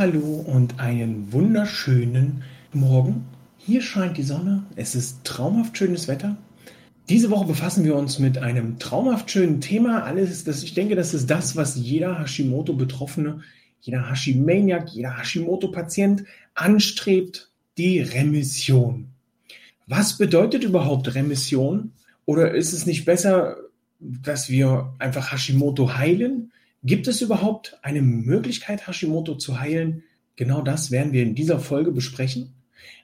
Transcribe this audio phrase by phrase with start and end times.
[0.00, 3.26] Hallo und einen wunderschönen Morgen.
[3.56, 4.62] Hier scheint die Sonne.
[4.76, 6.36] Es ist traumhaft schönes Wetter.
[7.08, 10.04] Diese Woche befassen wir uns mit einem traumhaft schönen Thema.
[10.04, 13.40] Alles, das, ich denke, das ist das, was jeder Hashimoto-Betroffene,
[13.80, 19.08] jeder Hashimaniac, jeder Hashimoto-Patient anstrebt, die Remission.
[19.88, 21.92] Was bedeutet überhaupt Remission?
[22.28, 23.56] Oder ist es nicht besser,
[23.98, 26.52] dass wir einfach Hashimoto heilen?
[26.82, 30.02] Gibt es überhaupt eine Möglichkeit, Hashimoto zu heilen?
[30.36, 32.52] Genau das werden wir in dieser Folge besprechen.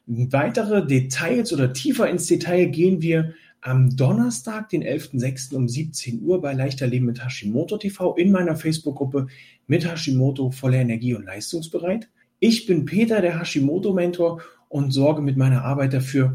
[0.05, 5.55] Weitere Details oder tiefer ins Detail gehen wir am Donnerstag, den 11.06.
[5.55, 9.29] um 17 Uhr bei Leichter Leben mit Hashimoto TV in meiner Facebook-Gruppe
[9.67, 12.11] mit Hashimoto voller Energie und leistungsbereit.
[12.41, 16.35] Ich bin Peter, der Hashimoto-Mentor und sorge mit meiner Arbeit dafür,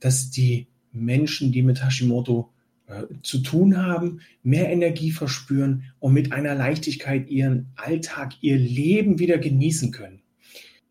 [0.00, 2.50] dass die Menschen, die mit Hashimoto
[2.86, 9.18] äh, zu tun haben, mehr Energie verspüren und mit einer Leichtigkeit ihren Alltag, ihr Leben
[9.18, 10.20] wieder genießen können.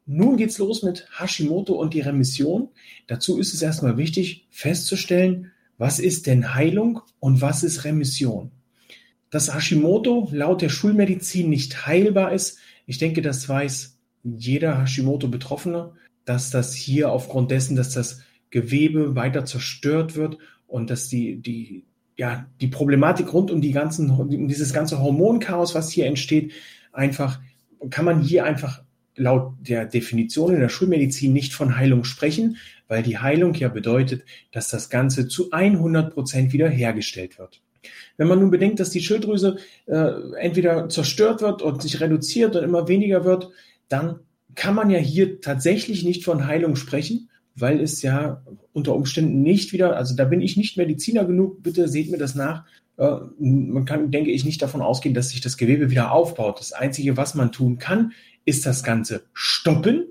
[0.06, 2.70] Nun geht's los mit Hashimoto und die Remission.
[3.08, 8.52] Dazu ist es erstmal wichtig festzustellen, was ist denn Heilung und was ist Remission.
[9.30, 15.94] Dass Hashimoto laut der Schulmedizin nicht heilbar ist, ich denke, das weiß jeder Hashimoto-Betroffene,
[16.26, 21.86] dass das hier aufgrund dessen, dass das Gewebe weiter zerstört wird und dass die, die,
[22.18, 26.54] ja, die Problematik rund um die ganzen, um dieses ganze Hormonchaos, was hier entsteht,
[26.92, 27.40] einfach,
[27.90, 28.84] kann man hier einfach
[29.16, 32.58] laut der Definition in der Schulmedizin nicht von Heilung sprechen,
[32.88, 37.62] weil die Heilung ja bedeutet, dass das Ganze zu 100 Prozent wiederhergestellt wird.
[38.18, 42.64] Wenn man nun bedenkt, dass die Schilddrüse äh, entweder zerstört wird und sich reduziert und
[42.64, 43.50] immer weniger wird,
[43.88, 44.20] dann
[44.56, 47.29] kann man ja hier tatsächlich nicht von Heilung sprechen,
[47.62, 48.44] weil es ja
[48.74, 52.36] unter Umständen nicht wieder, also da bin ich nicht Mediziner genug, bitte seht mir das
[52.36, 52.66] nach.
[52.98, 56.60] Äh, man kann, denke ich, nicht davon ausgehen, dass sich das Gewebe wieder aufbaut.
[56.60, 58.14] Das Einzige, was man tun kann,
[58.46, 60.06] ist das Ganze stoppen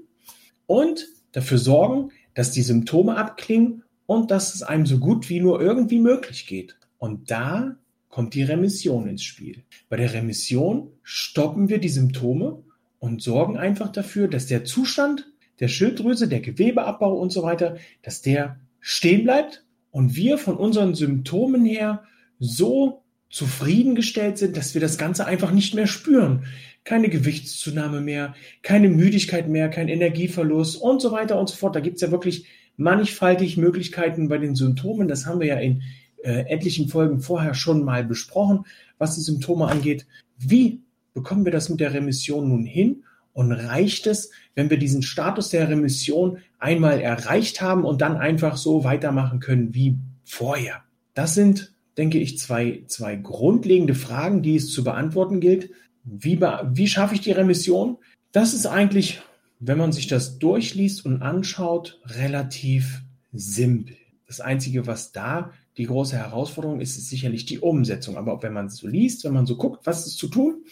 [0.67, 5.61] und dafür sorgen, dass die Symptome abklingen und dass es einem so gut wie nur
[5.61, 6.77] irgendwie möglich geht.
[6.99, 7.77] Und da
[8.09, 9.65] kommt die Remission ins Spiel.
[9.89, 12.63] Bei der Remission stoppen wir die Symptome
[12.99, 15.31] und sorgen einfach dafür, dass der Zustand
[15.61, 20.95] der Schilddrüse, der Gewebeabbau und so weiter, dass der stehen bleibt und wir von unseren
[20.95, 22.05] Symptomen her
[22.39, 26.45] so zufriedengestellt sind, dass wir das Ganze einfach nicht mehr spüren.
[26.85, 31.77] Keine Gewichtszunahme mehr, keine Müdigkeit mehr, kein Energieverlust und so weiter und so fort.
[31.77, 35.09] Da gibt's ja wirklich mannigfaltig Möglichkeiten bei den Symptomen.
[35.09, 35.83] Das haben wir ja in
[36.23, 38.65] äh, etlichen Folgen vorher schon mal besprochen,
[38.97, 40.07] was die Symptome angeht.
[40.39, 40.81] Wie
[41.13, 43.05] bekommen wir das mit der Remission nun hin?
[43.38, 48.56] Und reicht es, wenn wir diesen Status der Remission einmal erreicht haben und dann einfach
[48.56, 50.82] so weitermachen können wie vorher?
[51.15, 55.71] Das sind, denke ich, zwei, zwei grundlegende Fragen, die es zu beantworten gilt.
[56.03, 57.99] Wie, wie schaffe ich die Remission?
[58.32, 59.22] Das ist eigentlich,
[59.60, 63.94] wenn man sich das durchliest und anschaut, relativ simpel.
[64.26, 68.16] Das Einzige, was da die große Herausforderung ist, ist sicherlich die Umsetzung.
[68.16, 70.65] Aber wenn man es so liest, wenn man so guckt, was ist zu tun,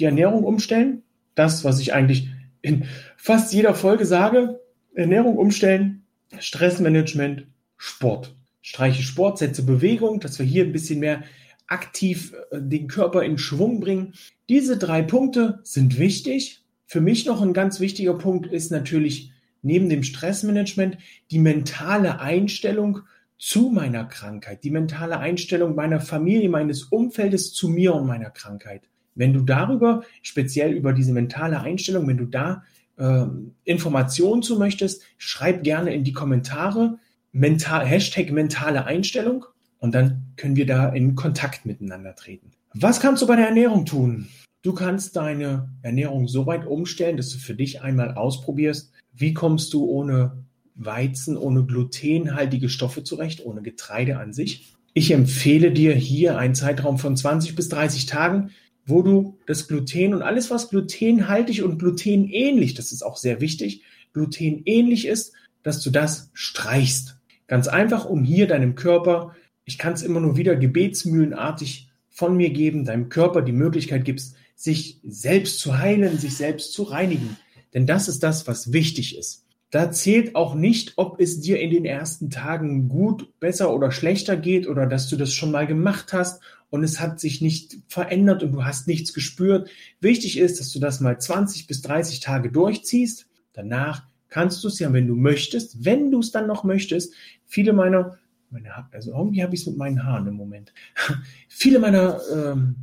[0.00, 1.04] die Ernährung umstellen,
[1.34, 2.28] das, was ich eigentlich
[2.62, 2.84] in
[3.16, 4.60] fast jeder Folge sage.
[4.94, 6.04] Ernährung umstellen,
[6.38, 7.46] Stressmanagement,
[7.76, 8.34] Sport.
[8.62, 11.22] Streiche Sport, setze Bewegung, dass wir hier ein bisschen mehr
[11.66, 14.14] aktiv äh, den Körper in Schwung bringen.
[14.48, 16.64] Diese drei Punkte sind wichtig.
[16.86, 19.32] Für mich noch ein ganz wichtiger Punkt ist natürlich
[19.62, 20.98] neben dem Stressmanagement
[21.30, 23.00] die mentale Einstellung
[23.38, 28.82] zu meiner Krankheit, die mentale Einstellung meiner Familie, meines Umfeldes zu mir und meiner Krankheit.
[29.14, 32.62] Wenn du darüber, speziell über diese mentale Einstellung, wenn du da
[32.96, 33.24] äh,
[33.64, 36.98] Informationen zu möchtest, schreib gerne in die Kommentare
[37.32, 39.44] mental, Hashtag mentale Einstellung
[39.78, 42.50] und dann können wir da in Kontakt miteinander treten.
[42.74, 44.28] Was kannst du bei der Ernährung tun?
[44.62, 49.72] Du kannst deine Ernährung so weit umstellen, dass du für dich einmal ausprobierst, wie kommst
[49.72, 54.74] du ohne Weizen, ohne glutenhaltige Stoffe zurecht, ohne Getreide an sich.
[54.92, 58.50] Ich empfehle dir hier einen Zeitraum von 20 bis 30 Tagen,
[58.86, 63.82] wo du das Gluten und alles, was glutenhaltig und glutenähnlich, das ist auch sehr wichtig,
[64.12, 65.32] glutenähnlich ist,
[65.62, 67.16] dass du das streichst.
[67.46, 69.34] Ganz einfach, um hier deinem Körper,
[69.64, 74.36] ich kann es immer nur wieder gebetsmühlenartig von mir geben, deinem Körper die Möglichkeit gibst,
[74.56, 77.36] sich selbst zu heilen, sich selbst zu reinigen.
[77.72, 79.44] Denn das ist das, was wichtig ist.
[79.70, 84.36] Da zählt auch nicht, ob es dir in den ersten Tagen gut, besser oder schlechter
[84.36, 88.42] geht oder dass du das schon mal gemacht hast und es hat sich nicht verändert
[88.42, 89.68] und du hast nichts gespürt.
[90.00, 93.26] Wichtig ist, dass du das mal 20 bis 30 Tage durchziehst.
[93.52, 97.12] Danach kannst du es ja, wenn du möchtest, wenn du es dann noch möchtest,
[97.44, 98.18] viele meiner,
[98.50, 100.72] meine, also irgendwie habe ich es mit meinen Haaren im Moment.
[101.48, 102.76] viele meiner ähm,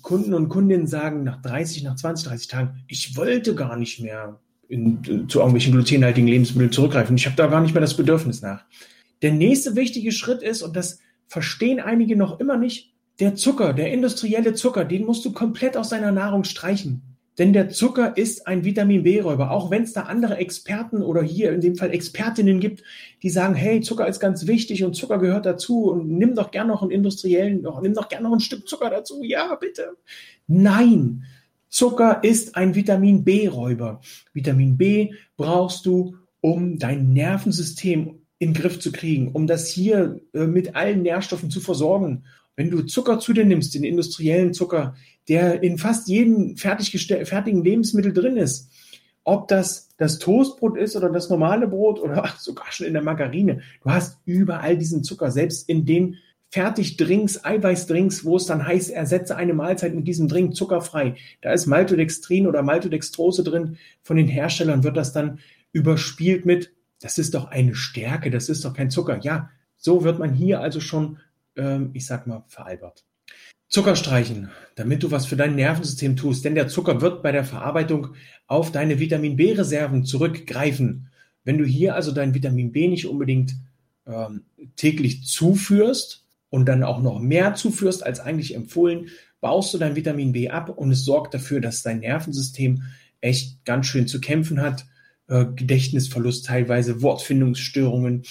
[0.00, 4.40] Kunden und Kundinnen sagen nach 30, nach 20, 30 Tagen, ich wollte gar nicht mehr
[4.68, 7.16] in, zu irgendwelchen glutenhaltigen Lebensmitteln zurückgreifen.
[7.16, 8.64] Ich habe da gar nicht mehr das Bedürfnis nach.
[9.22, 13.92] Der nächste wichtige Schritt ist, und das verstehen einige noch immer nicht, der Zucker, der
[13.92, 17.02] industrielle Zucker, den musst du komplett aus deiner Nahrung streichen.
[17.38, 19.50] Denn der Zucker ist ein Vitamin B-Räuber.
[19.50, 22.84] Auch wenn es da andere Experten oder hier in dem Fall Expertinnen gibt,
[23.22, 26.68] die sagen, hey, Zucker ist ganz wichtig und Zucker gehört dazu und nimm doch gern
[26.68, 29.24] noch einen industriellen, nimm doch gern noch ein Stück Zucker dazu.
[29.24, 29.96] Ja, bitte.
[30.46, 31.24] Nein,
[31.68, 34.00] Zucker ist ein Vitamin B-Räuber.
[34.32, 40.20] Vitamin B brauchst du, um dein Nervensystem in den Griff zu kriegen, um das hier
[40.34, 42.24] äh, mit allen Nährstoffen zu versorgen.
[42.56, 44.94] Wenn du Zucker zu dir nimmst, den industriellen Zucker,
[45.28, 48.70] der in fast jedem fertigen Lebensmittel drin ist,
[49.24, 53.62] ob das das Toastbrot ist oder das normale Brot oder sogar schon in der Margarine,
[53.82, 56.18] du hast überall diesen Zucker, selbst in den
[56.50, 61.16] Fertigdrinks, Eiweißdrinks, wo es dann heißt, ersetze eine Mahlzeit mit diesem Drink zuckerfrei.
[61.40, 63.76] Da ist Maltodextrin oder Maltodextrose drin.
[64.02, 65.40] Von den Herstellern wird das dann
[65.72, 66.70] überspielt mit,
[67.00, 69.18] das ist doch eine Stärke, das ist doch kein Zucker.
[69.22, 71.18] Ja, so wird man hier also schon,
[71.56, 73.04] ähm, ich sag mal, veralbert.
[73.68, 77.44] Zucker streichen, damit du was für dein Nervensystem tust, denn der Zucker wird bei der
[77.44, 78.14] Verarbeitung
[78.46, 81.08] auf deine Vitamin B-Reserven zurückgreifen.
[81.44, 83.56] Wenn du hier also dein Vitamin B nicht unbedingt
[84.06, 84.44] ähm,
[84.76, 86.24] täglich zuführst,
[86.54, 89.08] und dann auch noch mehr zuführst als eigentlich empfohlen,
[89.40, 92.84] baust du dein Vitamin B ab und es sorgt dafür, dass dein Nervensystem
[93.20, 94.86] echt ganz schön zu kämpfen hat.
[95.26, 98.22] Äh, Gedächtnisverlust teilweise, Wortfindungsstörungen,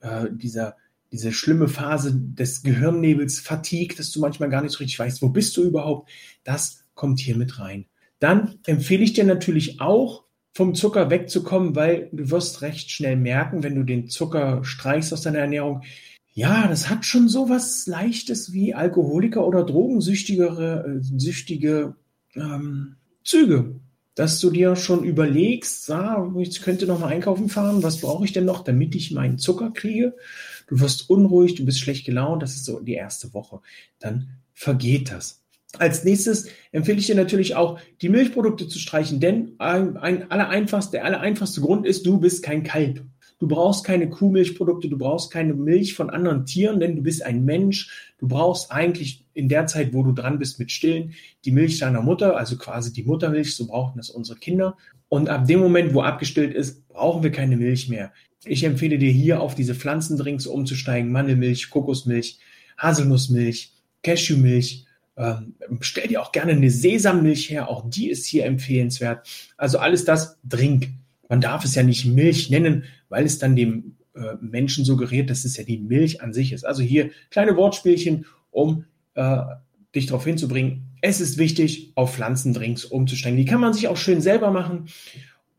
[0.00, 0.76] äh, dieser,
[1.12, 5.28] diese schlimme Phase des Gehirnnebels, Fatigue, dass du manchmal gar nicht so richtig weißt, wo
[5.28, 6.08] bist du überhaupt,
[6.44, 7.86] das kommt hier mit rein.
[8.18, 13.62] Dann empfehle ich dir natürlich auch, vom Zucker wegzukommen, weil du wirst recht schnell merken,
[13.62, 15.82] wenn du den Zucker streichst aus deiner Ernährung,
[16.32, 21.96] ja, das hat schon so was Leichtes wie Alkoholiker oder Drogensüchtigere, äh, süchtige
[22.34, 23.80] ähm, Züge.
[24.14, 28.32] Dass du dir schon überlegst, ah, ich könnte noch mal einkaufen fahren, was brauche ich
[28.32, 30.14] denn noch, damit ich meinen Zucker kriege?
[30.70, 33.60] Du wirst unruhig, du bist schlecht gelaunt, das ist so die erste Woche.
[33.98, 35.42] Dann vergeht das.
[35.78, 40.48] Als nächstes empfehle ich dir natürlich auch, die Milchprodukte zu streichen, denn ein, ein aller
[40.48, 43.04] einfachste, der aller einfachste Grund ist, du bist kein Kalb.
[43.40, 47.44] Du brauchst keine Kuhmilchprodukte, du brauchst keine Milch von anderen Tieren, denn du bist ein
[47.44, 48.12] Mensch.
[48.18, 51.14] Du brauchst eigentlich in der Zeit, wo du dran bist mit Stillen,
[51.44, 54.76] die Milch deiner Mutter, also quasi die Muttermilch, so brauchen das unsere Kinder.
[55.08, 58.12] Und ab dem Moment, wo abgestillt ist, brauchen wir keine Milch mehr.
[58.44, 62.38] Ich empfehle dir hier auf diese Pflanzendrinks umzusteigen, Mandelmilch, Kokosmilch,
[62.78, 63.72] Haselnussmilch,
[64.02, 64.86] Cashewmilch,
[65.20, 69.28] ähm, stell dir auch gerne eine Sesammilch her, auch die ist hier empfehlenswert.
[69.58, 70.88] Also alles das, trink.
[71.28, 75.44] Man darf es ja nicht Milch nennen, weil es dann dem äh, Menschen suggeriert, dass
[75.44, 76.64] es ja die Milch an sich ist.
[76.64, 79.42] Also hier kleine Wortspielchen, um äh,
[79.94, 80.86] dich darauf hinzubringen.
[81.02, 83.36] Es ist wichtig, auf Pflanzendrinks umzusteigen.
[83.36, 84.86] Die kann man sich auch schön selber machen.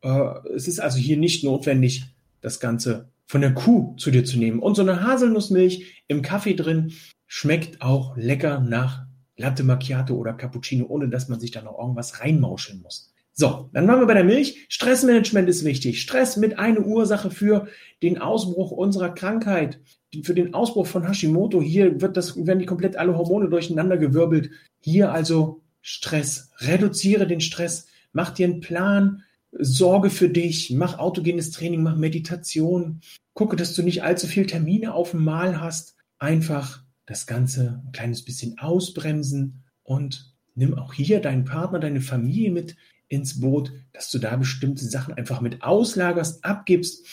[0.01, 2.05] Äh, es ist also hier nicht notwendig,
[2.41, 4.59] das Ganze von der Kuh zu dir zu nehmen.
[4.59, 6.91] Und so eine Haselnussmilch im Kaffee drin
[7.27, 9.05] schmeckt auch lecker nach
[9.37, 13.11] Latte Macchiato oder Cappuccino, ohne dass man sich da noch irgendwas reinmauscheln muss.
[13.33, 14.65] So, dann waren wir bei der Milch.
[14.67, 16.01] Stressmanagement ist wichtig.
[16.01, 17.67] Stress mit einer Ursache für
[18.03, 19.79] den Ausbruch unserer Krankheit,
[20.23, 21.61] für den Ausbruch von Hashimoto.
[21.61, 24.51] Hier wird das, werden die komplett alle Hormone durcheinander gewirbelt.
[24.81, 26.51] Hier also Stress.
[26.57, 27.87] Reduziere den Stress.
[28.11, 29.23] Mach dir einen Plan.
[29.51, 30.71] Sorge für dich.
[30.71, 31.83] Mach autogenes Training.
[31.83, 33.01] Mach Meditation.
[33.33, 35.95] Gucke, dass du nicht allzu viel Termine auf dem Mal hast.
[36.19, 42.51] Einfach das Ganze ein kleines bisschen ausbremsen und nimm auch hier deinen Partner, deine Familie
[42.51, 42.75] mit
[43.07, 47.05] ins Boot, dass du da bestimmte Sachen einfach mit auslagerst, abgibst,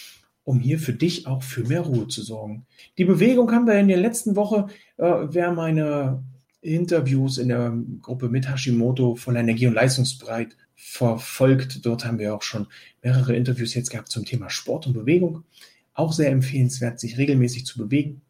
[0.44, 2.66] um hier für dich auch für mehr Ruhe zu sorgen.
[2.96, 6.22] Die Bewegung haben wir in der letzten Woche, äh, wer meine
[6.60, 11.84] Interviews in der Gruppe mit Hashimoto voller Energie und leistungsbereit verfolgt.
[11.84, 12.68] Dort haben wir auch schon
[13.02, 15.44] mehrere Interviews jetzt gehabt zum Thema Sport und Bewegung.
[15.92, 18.22] Auch sehr empfehlenswert, sich regelmäßig zu bewegen.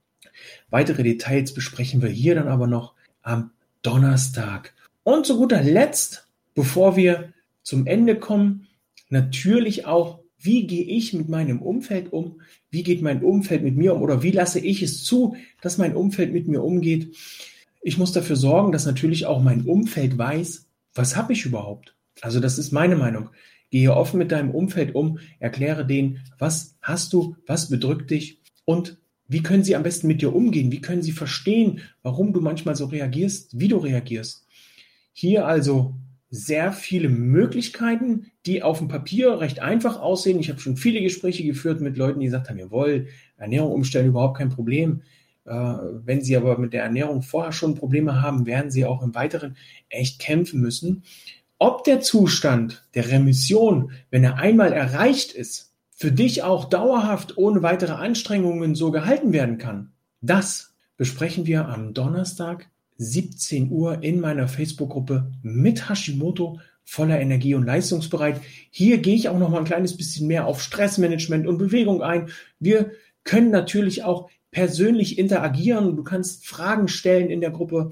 [0.71, 3.50] Weitere Details besprechen wir hier dann aber noch am
[3.83, 4.75] Donnerstag.
[5.05, 8.67] Und zu guter Letzt, bevor wir zum Ende kommen.
[9.11, 12.40] Natürlich auch, wie gehe ich mit meinem Umfeld um?
[12.71, 14.02] Wie geht mein Umfeld mit mir um?
[14.02, 17.14] Oder wie lasse ich es zu, dass mein Umfeld mit mir umgeht?
[17.83, 21.95] ich muss dafür sorgen, dass natürlich auch mein Umfeld weiß, was habe ich überhaupt.
[22.20, 23.30] Also das ist meine Meinung.
[23.70, 28.98] Gehe offen mit deinem Umfeld um, erkläre denen, was hast du, was bedrückt dich und
[29.28, 30.72] wie können sie am besten mit dir umgehen?
[30.72, 34.46] Wie können sie verstehen, warum du manchmal so reagierst, wie du reagierst?
[35.12, 35.94] Hier also
[36.30, 40.40] sehr viele Möglichkeiten, die auf dem Papier recht einfach aussehen.
[40.40, 44.38] Ich habe schon viele Gespräche geführt mit Leuten, die gesagt haben, jawohl, Ernährung umstellen überhaupt
[44.38, 45.02] kein Problem.
[45.44, 49.14] Äh, wenn sie aber mit der Ernährung vorher schon Probleme haben, werden sie auch im
[49.14, 49.56] Weiteren
[49.88, 51.02] echt kämpfen müssen.
[51.58, 57.62] Ob der Zustand der Remission, wenn er einmal erreicht ist, für dich auch dauerhaft ohne
[57.62, 64.46] weitere Anstrengungen so gehalten werden kann, das besprechen wir am Donnerstag 17 Uhr in meiner
[64.46, 68.40] Facebook-Gruppe mit Hashimoto voller Energie und leistungsbereit.
[68.70, 72.30] Hier gehe ich auch noch mal ein kleines bisschen mehr auf Stressmanagement und Bewegung ein.
[72.58, 72.92] Wir
[73.24, 75.96] können natürlich auch persönlich interagieren.
[75.96, 77.90] Du kannst Fragen stellen in der Gruppe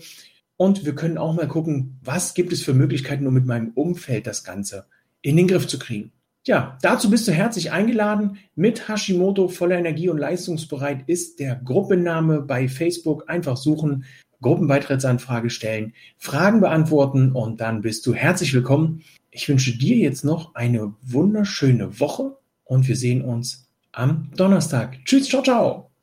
[0.56, 4.26] und wir können auch mal gucken, was gibt es für Möglichkeiten, um mit meinem Umfeld
[4.26, 4.86] das Ganze
[5.22, 6.12] in den Griff zu kriegen.
[6.46, 8.38] Ja, dazu bist du herzlich eingeladen.
[8.54, 13.28] Mit Hashimoto voller Energie und leistungsbereit ist der Gruppenname bei Facebook.
[13.28, 14.04] Einfach suchen,
[14.40, 19.02] Gruppenbeitrittsanfrage stellen, Fragen beantworten und dann bist du herzlich willkommen.
[19.30, 24.98] Ich wünsche dir jetzt noch eine wunderschöne Woche und wir sehen uns am Donnerstag.
[25.04, 25.85] Tschüss, ciao, ciao.